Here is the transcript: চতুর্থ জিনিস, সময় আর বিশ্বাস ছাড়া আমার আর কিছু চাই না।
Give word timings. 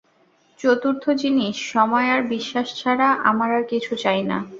চতুর্থ 0.59 1.03
জিনিস, 1.21 1.55
সময় 1.71 2.07
আর 2.15 2.21
বিশ্বাস 2.27 2.67
ছাড়া 2.75 3.07
আমার 3.23 3.49
আর 3.57 3.63
কিছু 3.63 3.91
চাই 3.95 4.21
না। 4.23 4.37